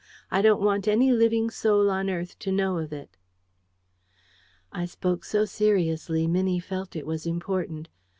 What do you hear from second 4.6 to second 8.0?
I spoke so seriously, Minnie felt it was important.